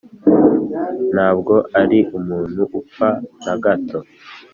ntabwo 1.13 1.53
ari 1.81 1.99
umuntu 2.17 2.61
upfa 2.79 3.09
na 3.43 3.53
gato. 3.63 3.99